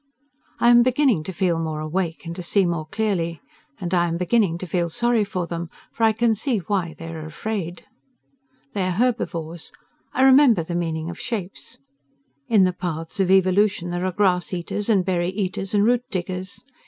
I 0.59 0.71
am 0.71 0.81
beginning 0.81 1.23
to 1.25 1.31
feel 1.31 1.59
more 1.59 1.79
awake 1.79 2.25
and 2.25 2.35
to 2.35 2.41
see 2.41 2.65
more 2.65 2.87
clearly. 2.87 3.39
And 3.79 3.93
I 3.93 4.07
am 4.07 4.17
beginning 4.17 4.57
to 4.57 4.65
feel 4.65 4.89
sorry 4.89 5.23
for 5.23 5.45
them, 5.45 5.69
for 5.93 6.01
I 6.03 6.11
can 6.11 6.33
see 6.33 6.57
why 6.57 6.95
they 6.97 7.13
are 7.13 7.23
afraid. 7.23 7.85
They 8.73 8.81
are 8.87 8.97
herbivores. 8.97 9.71
I 10.11 10.23
remember 10.23 10.63
the 10.63 10.73
meaning 10.73 11.11
of 11.11 11.19
shapes. 11.19 11.77
In 12.47 12.63
the 12.63 12.73
paths 12.73 13.19
of 13.19 13.29
evolution 13.29 13.91
there 13.91 14.07
are 14.07 14.11
grass 14.11 14.51
eaters 14.55 14.89
and 14.89 15.05
berry 15.05 15.29
eaters 15.29 15.71
and 15.75 15.85
root 15.85 16.01
diggers. 16.09 16.63